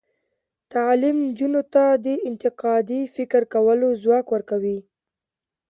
[0.73, 4.79] تعلیم نجونو ته د انتقادي فکر کولو ځواک ورکوي.